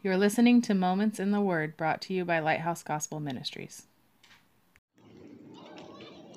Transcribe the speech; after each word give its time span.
You're 0.00 0.16
listening 0.16 0.62
to 0.62 0.74
Moments 0.74 1.18
in 1.18 1.32
the 1.32 1.40
Word 1.40 1.76
brought 1.76 2.00
to 2.02 2.14
you 2.14 2.24
by 2.24 2.38
Lighthouse 2.38 2.84
Gospel 2.84 3.18
Ministries. 3.18 3.82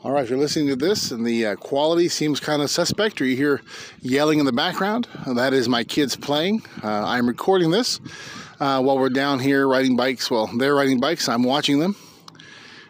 All 0.04 0.12
right, 0.12 0.24
if 0.24 0.32
you're 0.32 0.40
listening 0.40 0.68
to 0.70 0.76
this 0.76 1.12
and 1.12 1.24
the 1.24 1.46
uh, 1.46 1.56
quality 1.58 2.10
seems 2.10 2.40
kind 2.40 2.64
of 2.64 2.72
suspect, 2.72 3.22
or 3.22 3.26
you 3.26 3.36
hear 3.36 3.62
yelling 4.02 4.40
in 4.40 4.48
the 4.48 4.52
background, 4.52 5.08
that 5.28 5.54
is 5.54 5.70
my 5.70 5.84
kids 5.84 6.16
playing. 6.16 6.64
Uh, 6.84 7.06
I'm 7.06 7.28
recording 7.28 7.70
this 7.70 8.00
uh, 8.60 8.82
while 8.82 8.98
we're 8.98 9.10
down 9.10 9.40
here 9.40 9.68
riding 9.68 9.96
bikes. 9.96 10.32
Well, 10.32 10.48
they're 10.58 10.74
riding 10.74 11.00
bikes, 11.00 11.30
I'm 11.30 11.44
watching 11.44 11.78
them. 11.78 11.96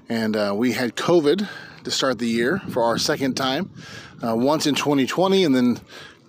And 0.08 0.38
uh, 0.38 0.54
we 0.56 0.72
had 0.72 0.96
COVID 0.96 1.50
to 1.84 1.92
start 1.92 2.18
the 2.18 2.30
year 2.30 2.60
for 2.70 2.82
our 2.84 2.98
second 2.98 3.36
time, 3.36 3.72
uh, 4.26 4.38
once 4.38 4.68
in 4.68 4.76
2020 4.76 5.44
and 5.44 5.54
then 5.54 5.82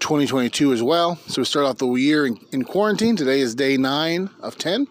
2022 0.02 0.72
as 0.72 0.82
well. 0.82 1.16
So 1.28 1.40
we 1.40 1.46
start 1.46 1.64
off 1.64 1.78
the 1.78 1.90
year 1.92 2.26
in, 2.26 2.38
in 2.52 2.64
quarantine. 2.64 3.16
Today 3.16 3.40
is 3.40 3.54
day 3.54 3.76
nine 3.76 4.28
of 4.40 4.58
10, 4.58 4.86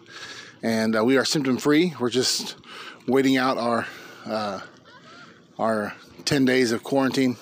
and 0.62 0.96
uh, 0.96 1.04
we 1.04 1.16
are 1.18 1.24
symptom 1.24 1.58
free. 1.58 1.94
We're 2.00 2.10
just 2.10 2.56
waiting 3.06 3.36
out 3.36 3.58
our 3.58 3.86
our 5.58 5.94
10 6.24 6.44
days 6.44 6.72
of 6.72 6.82
quarantine. 6.82 7.36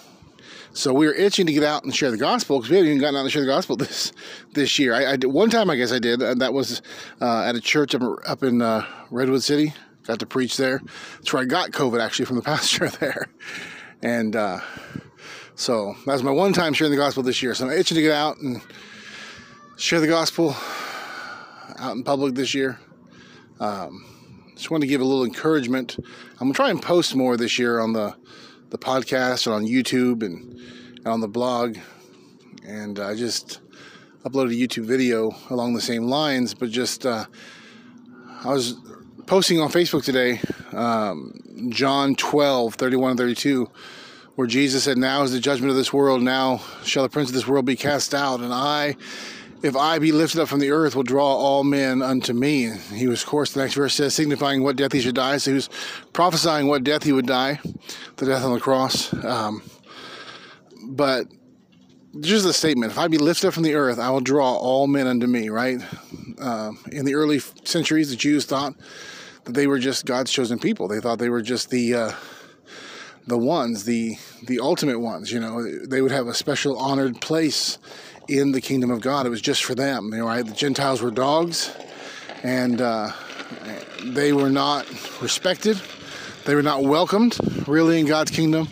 So 0.72 0.92
we 0.92 1.06
were 1.06 1.14
itching 1.14 1.46
to 1.46 1.52
get 1.52 1.62
out 1.62 1.84
and 1.84 1.94
share 1.94 2.10
the 2.10 2.16
gospel 2.16 2.58
because 2.58 2.70
we 2.70 2.76
haven't 2.76 2.90
even 2.90 3.00
gotten 3.00 3.16
out 3.16 3.22
and 3.22 3.32
share 3.32 3.42
the 3.42 3.48
gospel 3.48 3.76
this 3.78 4.12
this 4.52 4.78
year. 4.78 4.94
I, 4.94 5.12
I 5.12 5.16
did, 5.16 5.28
one 5.28 5.50
time, 5.50 5.70
I 5.70 5.76
guess 5.76 5.92
I 5.92 5.98
did. 5.98 6.22
And 6.22 6.40
that 6.40 6.52
was 6.52 6.82
uh, 7.20 7.42
at 7.42 7.54
a 7.54 7.60
church 7.60 7.94
up, 7.94 8.02
up 8.26 8.42
in 8.42 8.62
uh, 8.62 8.84
Redwood 9.10 9.42
City. 9.42 9.72
Got 10.04 10.18
to 10.20 10.26
preach 10.26 10.56
there. 10.56 10.80
That's 11.16 11.32
where 11.32 11.42
I 11.42 11.46
got 11.46 11.70
COVID 11.70 12.00
actually 12.00 12.24
from 12.24 12.36
the 12.36 12.42
pastor 12.54 12.88
there. 12.88 13.28
And 14.02 14.34
uh, 14.34 14.60
so 15.60 15.94
that 16.06 16.14
was 16.14 16.22
my 16.22 16.30
one 16.30 16.54
time 16.54 16.72
sharing 16.72 16.90
the 16.90 16.96
gospel 16.96 17.22
this 17.22 17.42
year. 17.42 17.54
So 17.54 17.66
I'm 17.66 17.72
itching 17.72 17.96
to 17.96 18.00
get 18.00 18.12
out 18.12 18.38
and 18.38 18.62
share 19.76 20.00
the 20.00 20.06
gospel 20.06 20.56
out 21.78 21.94
in 21.94 22.02
public 22.02 22.34
this 22.34 22.54
year. 22.54 22.80
Um, 23.60 24.06
just 24.54 24.70
want 24.70 24.80
to 24.80 24.86
give 24.86 25.02
a 25.02 25.04
little 25.04 25.22
encouragement. 25.22 25.96
I'm 25.98 26.38
gonna 26.38 26.54
try 26.54 26.70
and 26.70 26.80
post 26.80 27.14
more 27.14 27.36
this 27.36 27.58
year 27.58 27.78
on 27.78 27.92
the 27.92 28.16
the 28.70 28.78
podcast 28.78 29.46
and 29.46 29.54
on 29.54 29.66
YouTube 29.66 30.22
and, 30.22 30.58
and 30.96 31.06
on 31.06 31.20
the 31.20 31.28
blog. 31.28 31.76
And 32.66 32.98
I 32.98 33.14
just 33.14 33.60
uploaded 34.24 34.54
a 34.54 34.66
YouTube 34.66 34.86
video 34.86 35.36
along 35.50 35.74
the 35.74 35.82
same 35.82 36.04
lines, 36.04 36.54
but 36.54 36.70
just 36.70 37.04
uh, 37.04 37.26
I 38.44 38.48
was 38.48 38.76
posting 39.26 39.60
on 39.60 39.70
Facebook 39.70 40.04
today, 40.04 40.40
um, 40.72 41.68
John 41.68 42.14
12, 42.14 42.76
31 42.76 43.10
and 43.10 43.20
32, 43.20 43.70
where 44.40 44.46
Jesus 44.46 44.84
said, 44.84 44.96
Now 44.96 45.22
is 45.22 45.32
the 45.32 45.38
judgment 45.38 45.70
of 45.70 45.76
this 45.76 45.92
world, 45.92 46.22
now 46.22 46.62
shall 46.82 47.02
the 47.02 47.10
prince 47.10 47.28
of 47.28 47.34
this 47.34 47.46
world 47.46 47.66
be 47.66 47.76
cast 47.76 48.14
out, 48.14 48.40
and 48.40 48.54
I 48.54 48.96
if 49.62 49.76
I 49.76 49.98
be 49.98 50.12
lifted 50.12 50.40
up 50.40 50.48
from 50.48 50.60
the 50.60 50.70
earth, 50.70 50.96
will 50.96 51.02
draw 51.02 51.26
all 51.26 51.62
men 51.62 52.00
unto 52.00 52.32
me. 52.32 52.72
He 52.94 53.06
was, 53.06 53.22
of 53.22 53.28
course, 53.28 53.52
the 53.52 53.60
next 53.60 53.74
verse 53.74 53.92
says, 53.92 54.14
signifying 54.14 54.62
what 54.62 54.76
death 54.76 54.94
he 54.94 55.02
should 55.02 55.16
die. 55.16 55.36
So 55.36 55.50
he 55.50 55.56
was 55.56 55.68
prophesying 56.14 56.68
what 56.68 56.84
death 56.84 57.02
he 57.02 57.12
would 57.12 57.26
die, 57.26 57.60
the 58.16 58.24
death 58.24 58.42
on 58.42 58.54
the 58.54 58.60
cross. 58.60 59.12
Um, 59.22 59.62
but 60.84 61.26
just 62.20 62.46
a 62.46 62.54
statement 62.54 62.92
if 62.92 62.98
I 62.98 63.08
be 63.08 63.18
lifted 63.18 63.48
up 63.48 63.52
from 63.52 63.64
the 63.64 63.74
earth, 63.74 63.98
I 63.98 64.08
will 64.08 64.22
draw 64.22 64.54
all 64.54 64.86
men 64.86 65.06
unto 65.06 65.26
me, 65.26 65.50
right? 65.50 65.82
Uh, 66.40 66.72
in 66.90 67.04
the 67.04 67.14
early 67.14 67.40
centuries, 67.64 68.08
the 68.08 68.16
Jews 68.16 68.46
thought 68.46 68.72
that 69.44 69.52
they 69.52 69.66
were 69.66 69.78
just 69.78 70.06
God's 70.06 70.32
chosen 70.32 70.58
people. 70.58 70.88
They 70.88 71.00
thought 71.00 71.18
they 71.18 71.28
were 71.28 71.42
just 71.42 71.68
the. 71.68 71.94
Uh, 71.94 72.12
the 73.30 73.38
ones, 73.38 73.84
the 73.84 74.16
the 74.42 74.60
ultimate 74.60 74.98
ones, 74.98 75.32
you 75.32 75.40
know, 75.40 75.64
they 75.86 76.02
would 76.02 76.10
have 76.10 76.26
a 76.26 76.34
special 76.34 76.76
honored 76.78 77.20
place 77.20 77.78
in 78.28 78.52
the 78.52 78.60
kingdom 78.60 78.90
of 78.90 79.00
God. 79.00 79.24
It 79.24 79.30
was 79.30 79.40
just 79.40 79.64
for 79.64 79.74
them. 79.74 80.10
You 80.12 80.18
know, 80.18 80.26
right? 80.26 80.44
The 80.44 80.52
Gentiles 80.52 81.00
were 81.00 81.12
dogs, 81.12 81.74
and 82.42 82.80
uh, 82.80 83.12
they 84.02 84.32
were 84.32 84.50
not 84.50 84.86
respected. 85.22 85.80
They 86.44 86.54
were 86.54 86.62
not 86.62 86.82
welcomed, 86.82 87.38
really, 87.68 88.00
in 88.00 88.06
God's 88.06 88.32
kingdom. 88.32 88.68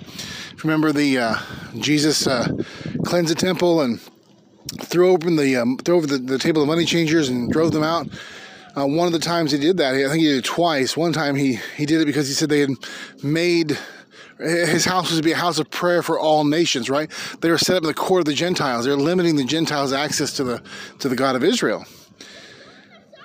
Remember 0.64 0.90
the 0.90 1.18
uh, 1.18 1.36
Jesus 1.78 2.26
uh, 2.26 2.48
cleansed 3.04 3.30
the 3.30 3.36
temple 3.36 3.80
and 3.82 4.00
threw 4.82 5.10
open 5.10 5.36
the 5.36 5.56
um, 5.56 5.78
threw 5.78 5.96
over 5.96 6.06
the, 6.06 6.18
the, 6.18 6.38
table 6.38 6.62
of 6.62 6.68
money 6.68 6.84
changers 6.84 7.28
and 7.28 7.50
drove 7.50 7.70
them 7.70 7.84
out. 7.84 8.08
Uh, 8.76 8.86
one 8.86 9.06
of 9.06 9.12
the 9.12 9.18
times 9.20 9.52
he 9.52 9.58
did 9.58 9.76
that, 9.76 9.94
I 9.94 10.08
think 10.08 10.20
he 10.20 10.28
did 10.28 10.38
it 10.38 10.44
twice. 10.44 10.96
One 10.96 11.12
time 11.12 11.36
he 11.36 11.60
he 11.76 11.86
did 11.86 12.00
it 12.00 12.06
because 12.06 12.26
he 12.26 12.34
said 12.34 12.48
they 12.48 12.60
had 12.60 12.70
made 13.22 13.78
his 14.38 14.84
house 14.84 15.10
was 15.10 15.18
to 15.18 15.24
be 15.24 15.32
a 15.32 15.36
house 15.36 15.58
of 15.58 15.70
prayer 15.70 16.02
for 16.02 16.18
all 16.18 16.44
nations, 16.44 16.88
right? 16.88 17.10
They 17.40 17.50
were 17.50 17.58
set 17.58 17.76
up 17.76 17.82
in 17.82 17.88
the 17.88 17.94
court 17.94 18.20
of 18.20 18.26
the 18.26 18.34
Gentiles. 18.34 18.84
They're 18.84 18.96
limiting 18.96 19.36
the 19.36 19.44
Gentiles' 19.44 19.92
access 19.92 20.32
to 20.34 20.44
the 20.44 20.62
to 21.00 21.08
the 21.08 21.16
God 21.16 21.36
of 21.36 21.42
Israel. 21.42 21.84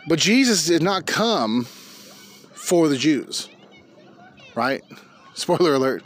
But 0.07 0.19
Jesus 0.19 0.65
did 0.65 0.81
not 0.81 1.05
come 1.05 1.65
for 2.53 2.87
the 2.87 2.97
Jews, 2.97 3.49
right? 4.55 4.83
Spoiler 5.33 5.75
alert. 5.75 6.03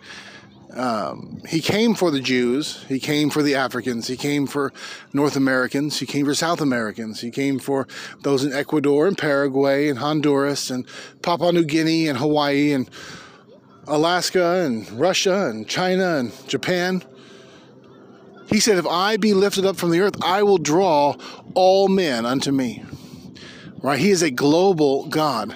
Um, 0.73 1.41
he 1.47 1.59
came 1.59 1.95
for 1.95 2.11
the 2.11 2.19
Jews. 2.19 2.83
He 2.87 2.99
came 2.99 3.31
for 3.31 3.41
the 3.41 3.55
Africans. 3.55 4.05
He 4.07 4.17
came 4.17 4.45
for 4.45 4.71
North 5.11 5.35
Americans. 5.35 5.99
He 5.99 6.05
came 6.05 6.25
for 6.25 6.35
South 6.35 6.61
Americans. 6.61 7.21
He 7.21 7.31
came 7.31 7.57
for 7.57 7.87
those 8.21 8.43
in 8.43 8.53
Ecuador 8.53 9.07
and 9.07 9.17
Paraguay 9.17 9.89
and 9.89 9.97
Honduras 9.97 10.69
and 10.69 10.85
Papua 11.23 11.51
New 11.51 11.65
Guinea 11.65 12.07
and 12.07 12.19
Hawaii 12.19 12.73
and 12.73 12.89
Alaska 13.87 14.65
and 14.65 14.89
Russia 14.91 15.47
and 15.47 15.67
China 15.67 16.17
and 16.17 16.31
Japan. 16.47 17.03
He 18.49 18.59
said, 18.59 18.77
If 18.77 18.85
I 18.85 19.17
be 19.17 19.33
lifted 19.33 19.65
up 19.65 19.77
from 19.77 19.91
the 19.91 20.01
earth, 20.01 20.15
I 20.21 20.43
will 20.43 20.57
draw 20.57 21.15
all 21.53 21.87
men 21.87 22.25
unto 22.25 22.51
me. 22.51 22.83
Right? 23.81 23.99
He 23.99 24.09
is 24.09 24.21
a 24.21 24.31
global 24.31 25.07
God. 25.07 25.55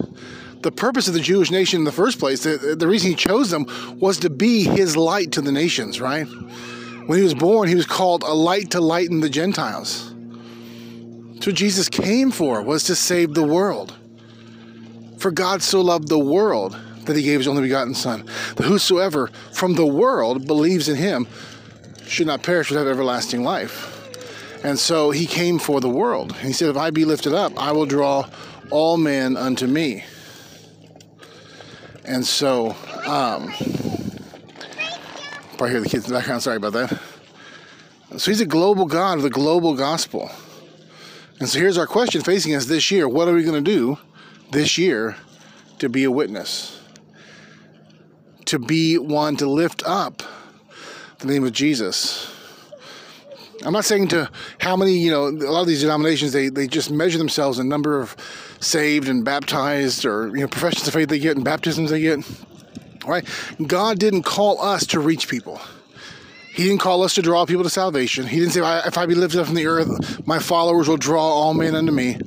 The 0.62 0.72
purpose 0.72 1.08
of 1.08 1.14
the 1.14 1.20
Jewish 1.20 1.50
nation 1.50 1.80
in 1.80 1.86
the 1.86 1.92
first 1.92 2.20
place, 2.20 2.44
the, 2.44 2.76
the 2.78 2.88
reason 2.88 3.10
he 3.10 3.16
chose 3.16 3.50
them 3.50 3.66
was 4.00 4.20
to 4.20 4.30
be 4.30 4.64
his 4.64 4.96
light 4.96 5.32
to 5.34 5.42
the 5.42 5.52
nations, 5.52 6.00
right? 6.00 6.28
When 7.08 7.18
he 7.18 7.24
was 7.24 7.34
born, 7.34 7.68
he 7.68 7.76
was 7.76 7.88
called 7.88 8.24
a 8.24 8.34
light 8.34 8.72
to 8.72 8.80
lighten 8.80 9.22
the 9.22 9.30
Gentiles. 9.30 10.14
What 11.44 11.56
Jesus 11.56 11.90
came 11.90 12.30
for, 12.30 12.62
was 12.62 12.84
to 12.84 12.96
save 12.96 13.34
the 13.34 13.44
world. 13.44 13.96
For 15.18 15.32
God 15.32 15.64
so 15.64 15.82
loved 15.82 16.08
the 16.08 16.20
world 16.20 16.78
that 17.12 17.20
he 17.20 17.26
gave 17.26 17.40
his 17.40 17.48
only 17.48 17.62
begotten 17.62 17.94
Son, 17.94 18.26
that 18.56 18.64
whosoever 18.64 19.28
from 19.52 19.74
the 19.74 19.86
world 19.86 20.48
believes 20.48 20.90
in 20.90 20.96
him 20.96 21.28
should 22.06 22.28
not 22.28 22.44
perish 22.44 22.70
but 22.70 22.78
have 22.78 22.88
everlasting 22.88 23.44
life. 23.44 23.98
And 24.64 24.78
so 24.78 25.12
he 25.12 25.26
came 25.26 25.60
for 25.60 25.80
the 25.80 25.90
world. 25.90 26.36
He 26.38 26.54
said, 26.54 26.70
If 26.70 26.78
I 26.78 26.92
be 26.92 27.06
lifted 27.06 27.34
up, 27.34 27.58
I 27.58 27.72
will 27.72 27.86
draw 27.86 28.28
all 28.70 28.98
men 28.98 29.36
unto 29.36 29.66
me. 29.68 30.04
And 32.06 32.26
so, 32.26 32.76
um, 33.06 33.52
probably 35.58 35.72
hear 35.72 35.82
the 35.82 35.90
kids 35.90 36.06
in 36.06 36.14
the 36.14 36.20
background, 36.20 36.44
sorry 36.44 36.58
about 36.58 36.74
that. 36.74 37.00
So 38.18 38.32
he's 38.32 38.42
a 38.42 38.46
global 38.46 38.86
God 38.86 39.18
of 39.18 39.24
the 39.24 39.30
global 39.30 39.74
gospel. 39.74 40.30
And 41.40 41.48
so 41.48 41.60
here's 41.60 41.78
our 41.78 41.88
question 41.88 42.22
facing 42.22 42.54
us 42.56 42.66
this 42.66 42.92
year 42.92 43.08
what 43.08 43.28
are 43.28 43.34
we 43.34 43.44
going 43.44 43.64
to 43.64 43.72
do 43.72 43.98
this 44.52 44.78
year 44.78 45.16
to 45.80 45.90
be 45.90 46.04
a 46.04 46.12
witness? 46.12 46.81
To 48.52 48.60
be 48.60 48.98
one 48.98 49.38
to 49.38 49.50
lift 49.50 49.82
up 49.86 50.22
the 51.20 51.28
name 51.28 51.46
of 51.46 51.54
Jesus. 51.54 52.30
I'm 53.64 53.72
not 53.72 53.86
saying 53.86 54.10
to 54.10 54.30
how 54.60 54.76
many, 54.76 54.98
you 54.98 55.10
know, 55.10 55.28
a 55.28 55.52
lot 55.52 55.62
of 55.62 55.68
these 55.68 55.82
denominations, 55.82 56.34
they, 56.34 56.50
they 56.50 56.68
just 56.68 56.92
measure 56.92 57.18
themselves 57.18 57.60
in 57.60 57.70
number 57.70 58.02
of 58.02 58.14
saved 58.60 59.08
and 59.08 59.24
baptized 59.24 60.06
or, 60.06 60.28
you 60.36 60.42
know, 60.42 60.48
professions 60.50 60.86
of 60.86 60.94
faith 60.94 61.08
they 61.08 61.20
get 61.20 61.38
and 61.38 61.46
baptisms 61.46 61.92
they 61.92 62.02
get. 62.02 62.20
Right? 63.06 63.26
God 63.66 64.00
didn't 64.00 64.24
call 64.24 64.62
us 64.62 64.86
to 64.88 65.00
reach 65.00 65.30
people. 65.30 65.62
He 66.54 66.66
didn't 66.66 66.80
call 66.80 67.04
us 67.04 67.14
to 67.14 67.22
draw 67.22 67.46
people 67.46 67.64
to 67.64 67.70
salvation. 67.70 68.28
He 68.28 68.38
didn't 68.40 68.52
say, 68.52 68.60
if 68.86 68.98
I 68.98 69.06
be 69.06 69.16
lifted 69.16 69.40
up 69.40 69.46
from 69.46 69.56
the 69.56 69.68
earth, 69.68 70.28
my 70.28 70.40
followers 70.40 70.90
will 70.90 70.98
draw 70.98 71.24
all 71.24 71.54
men 71.54 71.74
unto 71.74 71.94
me. 71.94 72.20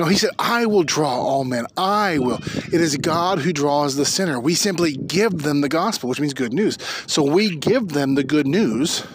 No, 0.00 0.06
he 0.06 0.16
said, 0.16 0.30
I 0.38 0.64
will 0.64 0.82
draw 0.82 1.14
all 1.14 1.44
men. 1.44 1.66
I 1.76 2.16
will. 2.20 2.38
It 2.38 2.80
is 2.80 2.96
God 2.96 3.40
who 3.40 3.52
draws 3.52 3.96
the 3.96 4.06
sinner. 4.06 4.40
We 4.40 4.54
simply 4.54 4.92
give 4.92 5.42
them 5.42 5.60
the 5.60 5.68
gospel, 5.68 6.08
which 6.08 6.18
means 6.18 6.32
good 6.32 6.54
news. 6.54 6.78
So 7.06 7.22
we 7.22 7.54
give 7.54 7.88
them 7.88 8.14
the 8.14 8.24
good 8.24 8.46
news, 8.46 9.06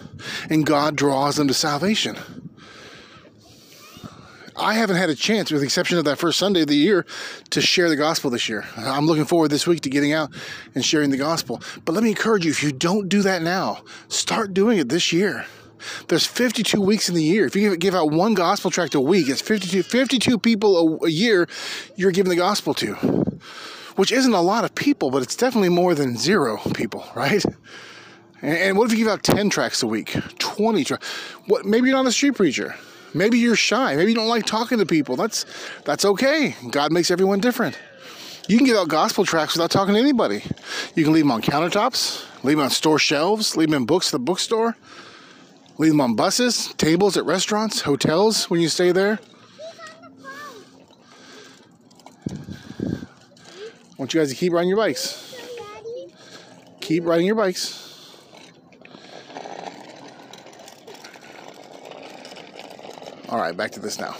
and 0.48 0.64
God 0.64 0.94
draws 0.94 1.34
them 1.34 1.48
to 1.48 1.54
salvation. 1.54 2.16
I 4.56 4.74
haven't 4.74 4.94
had 4.94 5.10
a 5.10 5.16
chance, 5.16 5.50
with 5.50 5.62
the 5.62 5.64
exception 5.64 5.98
of 5.98 6.04
that 6.04 6.18
first 6.18 6.38
Sunday 6.38 6.60
of 6.60 6.68
the 6.68 6.76
year, 6.76 7.04
to 7.50 7.60
share 7.60 7.88
the 7.88 7.96
gospel 7.96 8.30
this 8.30 8.48
year. 8.48 8.64
I'm 8.76 9.06
looking 9.06 9.24
forward 9.24 9.48
this 9.48 9.66
week 9.66 9.80
to 9.80 9.90
getting 9.90 10.12
out 10.12 10.30
and 10.76 10.84
sharing 10.84 11.10
the 11.10 11.16
gospel. 11.16 11.60
But 11.84 11.96
let 11.96 12.04
me 12.04 12.10
encourage 12.10 12.44
you 12.44 12.52
if 12.52 12.62
you 12.62 12.70
don't 12.70 13.08
do 13.08 13.22
that 13.22 13.42
now, 13.42 13.82
start 14.06 14.54
doing 14.54 14.78
it 14.78 14.88
this 14.88 15.12
year. 15.12 15.46
There's 16.08 16.26
52 16.26 16.80
weeks 16.80 17.08
in 17.08 17.14
the 17.14 17.22
year. 17.22 17.46
If 17.46 17.56
you 17.56 17.76
give 17.76 17.94
out 17.94 18.10
one 18.10 18.34
gospel 18.34 18.70
tract 18.70 18.94
a 18.94 19.00
week, 19.00 19.28
it's 19.28 19.40
52, 19.40 19.82
52 19.82 20.38
people 20.38 20.98
a, 21.02 21.06
a 21.06 21.10
year 21.10 21.48
you're 21.96 22.12
giving 22.12 22.30
the 22.30 22.36
gospel 22.36 22.74
to, 22.74 22.94
which 23.96 24.12
isn't 24.12 24.32
a 24.32 24.40
lot 24.40 24.64
of 24.64 24.74
people, 24.74 25.10
but 25.10 25.22
it's 25.22 25.36
definitely 25.36 25.68
more 25.68 25.94
than 25.94 26.16
zero 26.16 26.58
people, 26.74 27.04
right? 27.14 27.44
And, 28.42 28.56
and 28.56 28.78
what 28.78 28.86
if 28.86 28.92
you 28.92 29.04
give 29.04 29.12
out 29.12 29.22
10 29.22 29.50
tracts 29.50 29.82
a 29.82 29.86
week, 29.86 30.16
20 30.38 30.84
tracts? 30.84 31.06
What, 31.46 31.64
maybe 31.64 31.88
you're 31.88 31.96
not 31.96 32.06
a 32.06 32.12
street 32.12 32.34
preacher. 32.34 32.74
Maybe 33.14 33.38
you're 33.38 33.56
shy. 33.56 33.96
Maybe 33.96 34.10
you 34.10 34.16
don't 34.16 34.28
like 34.28 34.44
talking 34.44 34.78
to 34.78 34.84
people. 34.84 35.16
That's 35.16 35.46
that's 35.84 36.04
okay. 36.04 36.54
God 36.70 36.92
makes 36.92 37.10
everyone 37.10 37.40
different. 37.40 37.78
You 38.48 38.58
can 38.58 38.66
give 38.66 38.76
out 38.76 38.88
gospel 38.88 39.24
tracts 39.24 39.54
without 39.54 39.70
talking 39.70 39.94
to 39.94 40.00
anybody. 40.00 40.42
You 40.94 41.02
can 41.02 41.12
leave 41.12 41.24
them 41.24 41.32
on 41.32 41.42
countertops, 41.42 42.24
leave 42.44 42.58
them 42.58 42.64
on 42.64 42.70
store 42.70 42.98
shelves, 42.98 43.56
leave 43.56 43.70
them 43.70 43.82
in 43.82 43.86
books 43.86 44.08
at 44.08 44.12
the 44.12 44.18
bookstore, 44.20 44.76
leave 45.78 45.92
them 45.92 46.00
on 46.00 46.14
buses, 46.14 46.72
tables 46.74 47.16
at 47.16 47.24
restaurants, 47.24 47.82
hotels 47.82 48.48
when 48.50 48.60
you 48.60 48.68
stay 48.68 48.92
there. 48.92 49.18
I 52.80 53.98
want 53.98 54.12
you 54.12 54.20
guys 54.20 54.30
to 54.30 54.36
keep 54.36 54.52
riding 54.52 54.68
your 54.68 54.76
bikes. 54.76 55.34
Keep 56.80 57.04
riding 57.04 57.26
your 57.26 57.34
bikes. 57.34 57.82
All 63.28 63.38
right, 63.38 63.56
back 63.56 63.72
to 63.72 63.80
this 63.80 63.98
now. 63.98 64.14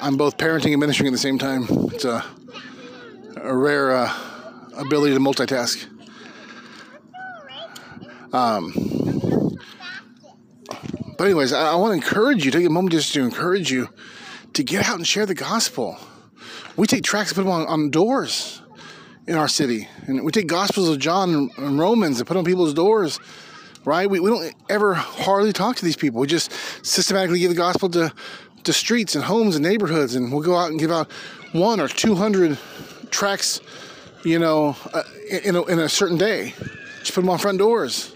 I'm 0.00 0.16
both 0.16 0.36
parenting 0.36 0.72
and 0.72 0.80
ministering 0.80 1.06
at 1.06 1.12
the 1.12 1.18
same 1.18 1.38
time. 1.38 1.66
It's 1.92 2.04
a, 2.04 2.24
a 3.36 3.56
rare 3.56 3.92
uh, 3.92 4.12
ability 4.76 5.14
to 5.14 5.20
multitask. 5.20 5.86
Um, 8.34 8.72
but 11.24 11.30
anyways, 11.30 11.54
I, 11.54 11.72
I 11.72 11.74
want 11.76 11.92
to 11.92 12.06
encourage 12.06 12.44
you. 12.44 12.50
Take 12.50 12.66
a 12.66 12.68
moment 12.68 12.92
just 12.92 13.14
to 13.14 13.22
encourage 13.22 13.70
you 13.70 13.88
to 14.52 14.62
get 14.62 14.84
out 14.84 14.96
and 14.96 15.06
share 15.06 15.24
the 15.24 15.32
gospel. 15.34 15.96
We 16.76 16.86
take 16.86 17.02
tracts 17.02 17.30
and 17.30 17.36
put 17.36 17.44
them 17.44 17.50
on, 17.50 17.66
on 17.66 17.88
doors 17.88 18.60
in 19.26 19.34
our 19.34 19.48
city, 19.48 19.88
and 20.06 20.22
we 20.22 20.32
take 20.32 20.48
Gospels 20.48 20.90
of 20.90 20.98
John 20.98 21.48
and, 21.56 21.78
Romans 21.78 22.18
and 22.18 22.26
put 22.28 22.34
them 22.34 22.40
on 22.40 22.44
people's 22.44 22.74
doors 22.74 23.18
right? 23.86 24.08
We, 24.08 24.20
we 24.20 24.28
don't 24.28 24.54
ever 24.68 24.92
hardly 24.92 25.54
talk 25.54 25.76
to 25.76 25.84
these 25.86 25.96
people. 25.96 26.20
We 26.20 26.26
just 26.26 26.52
systematically 26.84 27.38
give 27.38 27.50
the 27.50 27.56
gospel 27.56 27.88
to, 27.90 28.12
to 28.64 28.72
streets 28.74 29.14
and 29.14 29.24
homes 29.24 29.56
and 29.56 29.64
neighborhoods, 29.64 30.16
and 30.16 30.30
we'll 30.30 30.42
go 30.42 30.56
out 30.56 30.70
and 30.70 30.78
give 30.78 30.90
out 30.90 31.10
one 31.52 31.80
or 31.80 31.88
200 31.88 32.58
tracts, 33.10 33.62
you 34.24 34.38
know, 34.38 34.76
uh, 34.92 35.02
in, 35.30 35.56
a, 35.56 35.62
in 35.64 35.78
a 35.78 35.88
certain 35.88 36.18
day. 36.18 36.52
Just 37.00 37.14
put 37.14 37.22
them 37.22 37.30
on 37.30 37.38
front 37.38 37.58
doors. 37.58 38.14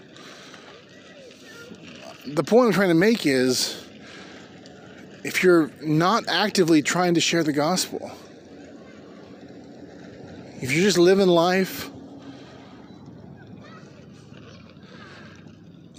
The 2.27 2.43
point 2.43 2.67
I'm 2.67 2.73
trying 2.73 2.89
to 2.89 2.95
make 2.95 3.25
is 3.25 3.83
if 5.23 5.43
you're 5.43 5.71
not 5.81 6.27
actively 6.27 6.81
trying 6.81 7.13
to 7.15 7.21
share 7.21 7.43
the 7.43 7.53
gospel, 7.53 8.11
if 10.61 10.71
you're 10.71 10.83
just 10.83 10.97
living 10.97 11.27
life 11.27 11.89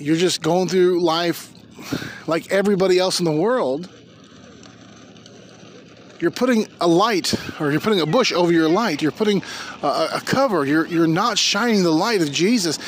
you're 0.01 0.17
just 0.17 0.41
going 0.41 0.69
through 0.69 1.01
life 1.01 1.53
like 2.27 2.51
everybody 2.51 2.99
else 2.99 3.19
in 3.19 3.27
the 3.27 3.33
world, 3.33 3.89
you're 6.21 6.31
putting 6.31 6.67
a 6.81 6.87
light 6.87 7.35
or 7.61 7.71
you're 7.71 7.81
putting 7.81 8.01
a 8.01 8.07
bush 8.07 8.33
over 8.33 8.53
your 8.53 8.69
light. 8.69 9.01
You're 9.03 9.13
putting 9.13 9.43
a, 9.83 10.09
a, 10.15 10.23
cover. 10.25 10.65
You're, 10.67 10.87
you're 10.87 11.07
not 11.07 11.39
shining 11.39 11.83
the 11.83 11.91
light 11.91 12.21
of 12.21 12.31
Jesus. 12.31 12.79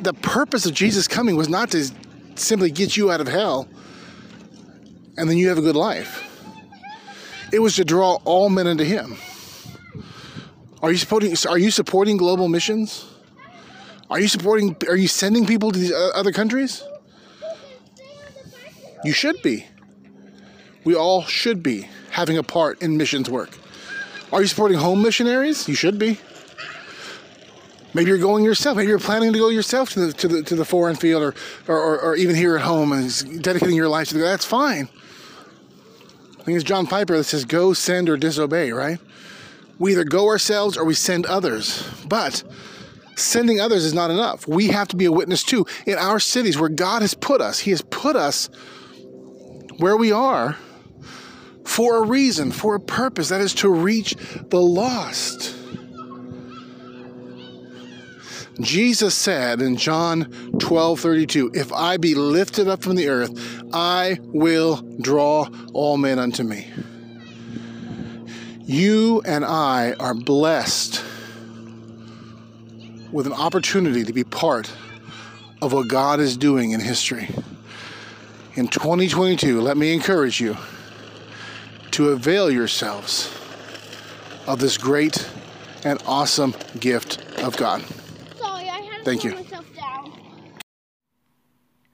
The 0.00 0.14
purpose 0.14 0.66
of 0.66 0.74
Jesus 0.74 1.06
coming 1.06 1.36
was 1.36 1.48
not 1.48 1.70
to 1.72 1.88
simply 2.36 2.70
get 2.70 2.96
you 2.96 3.10
out 3.10 3.20
of 3.20 3.28
hell 3.28 3.68
and 5.16 5.28
then 5.28 5.38
you 5.38 5.48
have 5.48 5.58
a 5.58 5.62
good 5.62 5.76
life. 5.76 6.22
It 7.52 7.60
was 7.60 7.76
to 7.76 7.84
draw 7.84 8.18
all 8.24 8.48
men 8.48 8.66
into 8.66 8.84
Him. 8.84 9.16
Are 10.82 10.90
you 10.90 10.98
supporting? 10.98 11.34
Are 11.48 11.58
you 11.58 11.70
supporting 11.70 12.16
global 12.16 12.48
missions? 12.48 13.06
Are 14.10 14.20
you 14.20 14.28
supporting? 14.28 14.76
Are 14.88 14.96
you 14.96 15.08
sending 15.08 15.46
people 15.46 15.70
to 15.70 15.78
these 15.78 15.92
other 15.92 16.32
countries? 16.32 16.82
You 19.04 19.12
should 19.12 19.40
be. 19.42 19.66
We 20.84 20.94
all 20.94 21.22
should 21.22 21.62
be 21.62 21.88
having 22.10 22.36
a 22.36 22.42
part 22.42 22.82
in 22.82 22.96
missions 22.96 23.30
work. 23.30 23.56
Are 24.32 24.40
you 24.40 24.46
supporting 24.46 24.78
home 24.78 25.00
missionaries? 25.02 25.68
You 25.68 25.74
should 25.74 25.98
be. 25.98 26.18
Maybe 27.94 28.08
you're 28.10 28.18
going 28.18 28.44
yourself. 28.44 28.76
Maybe 28.76 28.88
you're 28.88 28.98
planning 28.98 29.32
to 29.32 29.38
go 29.38 29.48
yourself 29.48 29.90
to 29.90 30.06
the 30.06 30.12
to 30.14 30.28
the 30.28 30.42
to 30.42 30.56
the 30.56 30.64
foreign 30.64 30.96
field, 30.96 31.22
or 31.22 31.34
or, 31.68 31.78
or, 31.78 32.00
or 32.00 32.16
even 32.16 32.34
here 32.34 32.56
at 32.56 32.62
home, 32.62 32.92
and 32.92 33.42
dedicating 33.42 33.76
your 33.76 33.88
life 33.88 34.08
to. 34.08 34.18
That's 34.18 34.44
fine. 34.44 34.88
I 36.40 36.42
think 36.42 36.56
it's 36.56 36.64
John 36.64 36.86
Piper 36.86 37.16
that 37.16 37.24
says, 37.24 37.44
"Go, 37.44 37.72
send, 37.72 38.08
or 38.08 38.16
disobey." 38.16 38.72
Right? 38.72 38.98
We 39.78 39.92
either 39.92 40.04
go 40.04 40.26
ourselves 40.26 40.76
or 40.76 40.84
we 40.84 40.94
send 40.94 41.26
others. 41.26 41.88
But 42.06 42.42
sending 43.16 43.60
others 43.60 43.84
is 43.84 43.94
not 43.94 44.10
enough. 44.10 44.46
We 44.46 44.68
have 44.68 44.88
to 44.88 44.96
be 44.96 45.04
a 45.04 45.12
witness 45.12 45.42
too 45.42 45.66
in 45.86 45.96
our 45.96 46.18
cities 46.18 46.58
where 46.58 46.68
God 46.68 47.02
has 47.02 47.14
put 47.14 47.40
us. 47.40 47.60
He 47.60 47.70
has 47.70 47.82
put 47.82 48.16
us 48.16 48.48
where 49.78 49.96
we 49.96 50.12
are 50.12 50.56
for 51.64 51.96
a 51.96 52.06
reason, 52.06 52.52
for 52.52 52.74
a 52.74 52.80
purpose 52.80 53.28
that 53.30 53.40
is 53.40 53.54
to 53.54 53.68
reach 53.68 54.14
the 54.50 54.60
lost. 54.60 55.56
Jesus 58.60 59.14
said 59.14 59.60
in 59.60 59.76
John 59.76 60.30
12 60.58 61.00
32, 61.00 61.50
If 61.54 61.72
I 61.72 61.96
be 61.96 62.14
lifted 62.14 62.68
up 62.68 62.82
from 62.82 62.96
the 62.96 63.08
earth, 63.08 63.62
I 63.72 64.18
will 64.22 64.76
draw 65.00 65.48
all 65.72 65.96
men 65.96 66.18
unto 66.18 66.44
me. 66.44 66.70
You 68.66 69.22
and 69.26 69.44
I 69.44 69.92
are 70.00 70.14
blessed 70.14 71.04
with 73.12 73.26
an 73.26 73.32
opportunity 73.32 74.04
to 74.04 74.12
be 74.12 74.24
part 74.24 74.72
of 75.60 75.72
what 75.72 75.88
God 75.88 76.20
is 76.20 76.36
doing 76.36 76.72
in 76.72 76.80
history. 76.80 77.28
In 78.54 78.68
2022, 78.68 79.60
let 79.60 79.76
me 79.76 79.92
encourage 79.92 80.40
you 80.40 80.56
to 81.90 82.10
avail 82.10 82.50
yourselves 82.50 83.32
of 84.46 84.58
this 84.58 84.78
great 84.78 85.28
and 85.84 86.02
awesome 86.06 86.54
gift 86.80 87.18
of 87.38 87.56
God. 87.56 87.84
Sorry, 88.36 88.68
I 88.68 88.80
had 88.80 88.93
to 88.93 88.93
Thank 89.04 89.24
you. 89.24 89.36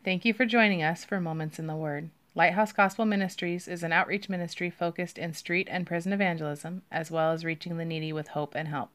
Thank 0.05 0.25
you 0.25 0.33
for 0.33 0.47
joining 0.47 0.83
us 0.83 1.05
for 1.05 1.21
Moments 1.21 1.59
in 1.59 1.67
the 1.67 1.77
Word. 1.77 2.11
Lighthouse 2.37 2.73
Gospel 2.73 3.05
Ministries 3.05 3.67
is 3.67 3.83
an 3.83 3.93
outreach 3.93 4.29
ministry 4.29 4.71
focused 4.71 5.19
in 5.19 5.35
street 5.35 5.69
and 5.71 5.87
prison 5.87 6.13
evangelism, 6.13 6.83
as 6.91 7.11
well 7.11 7.33
as 7.33 7.45
reaching 7.45 7.77
the 7.77 7.85
needy 7.85 8.13
with 8.13 8.29
hope 8.29 8.55
and 8.55 8.69
help. 8.69 8.91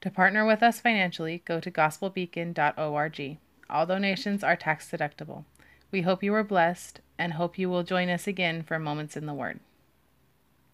To 0.00 0.10
partner 0.10 0.46
with 0.46 0.62
us 0.62 0.80
financially, 0.80 1.42
go 1.44 1.60
to 1.60 1.70
gospelbeacon.org. 1.70 3.38
All 3.68 3.86
donations 3.86 4.42
are 4.42 4.56
tax 4.56 4.90
deductible. 4.90 5.44
We 5.92 6.02
hope 6.02 6.22
you 6.22 6.32
were 6.32 6.42
blessed 6.42 7.00
and 7.18 7.34
hope 7.34 7.58
you 7.58 7.68
will 7.68 7.82
join 7.82 8.08
us 8.08 8.26
again 8.26 8.62
for 8.62 8.78
Moments 8.78 9.16
in 9.16 9.26
the 9.26 9.34
Word. 9.34 9.60